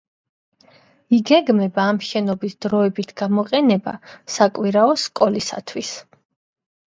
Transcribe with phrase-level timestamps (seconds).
[1.17, 3.93] იგეგმება ამ შენობის დროებით გამოყენება
[4.37, 5.93] საკვირაო სკოლისათვის.